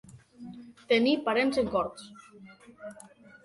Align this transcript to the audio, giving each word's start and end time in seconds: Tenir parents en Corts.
Tenir 0.93 1.13
parents 1.29 1.61
en 1.65 1.71
Corts. 1.77 2.11